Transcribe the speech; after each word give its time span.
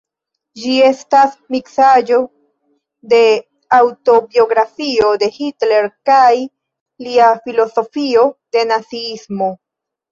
Ĝi 0.59 0.77
estas 0.85 1.35
miksaĵo 1.55 2.17
de 3.13 3.21
aŭtobiografio 3.79 5.13
de 5.25 5.31
Hitler 5.39 5.89
kaj 6.13 6.35
lia 6.41 7.31
filozofio 7.47 8.29
de 8.59 8.71
naziismo. 8.75 9.55